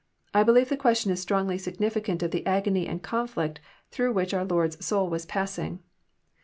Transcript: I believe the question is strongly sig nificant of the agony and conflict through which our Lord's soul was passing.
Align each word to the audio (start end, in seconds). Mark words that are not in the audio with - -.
I 0.33 0.41
believe 0.41 0.69
the 0.69 0.77
question 0.77 1.11
is 1.11 1.21
strongly 1.21 1.59
sig 1.59 1.77
nificant 1.77 2.23
of 2.23 2.31
the 2.31 2.43
agony 2.47 2.87
and 2.87 3.03
conflict 3.03 3.59
through 3.91 4.13
which 4.13 4.33
our 4.33 4.43
Lord's 4.45 4.83
soul 4.83 5.07
was 5.07 5.27
passing. 5.27 5.83